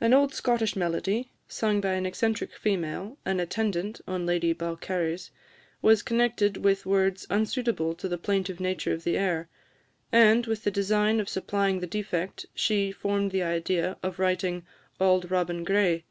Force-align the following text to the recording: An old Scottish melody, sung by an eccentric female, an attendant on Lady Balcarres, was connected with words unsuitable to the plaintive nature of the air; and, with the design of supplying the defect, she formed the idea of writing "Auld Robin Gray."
An 0.00 0.12
old 0.12 0.34
Scottish 0.34 0.74
melody, 0.74 1.30
sung 1.46 1.80
by 1.80 1.92
an 1.92 2.04
eccentric 2.04 2.52
female, 2.52 3.16
an 3.24 3.38
attendant 3.38 4.00
on 4.08 4.26
Lady 4.26 4.52
Balcarres, 4.52 5.30
was 5.80 6.02
connected 6.02 6.56
with 6.56 6.84
words 6.84 7.28
unsuitable 7.30 7.94
to 7.94 8.08
the 8.08 8.18
plaintive 8.18 8.58
nature 8.58 8.92
of 8.92 9.04
the 9.04 9.16
air; 9.16 9.48
and, 10.10 10.46
with 10.46 10.64
the 10.64 10.72
design 10.72 11.20
of 11.20 11.28
supplying 11.28 11.78
the 11.78 11.86
defect, 11.86 12.44
she 12.56 12.90
formed 12.90 13.30
the 13.30 13.44
idea 13.44 13.96
of 14.02 14.18
writing 14.18 14.66
"Auld 14.98 15.30
Robin 15.30 15.62
Gray." 15.62 16.02